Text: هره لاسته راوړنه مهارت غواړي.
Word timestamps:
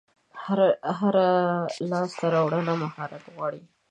هره 0.97 1.29
لاسته 1.89 2.25
راوړنه 2.35 2.73
مهارت 2.83 3.23
غواړي. 3.33 3.63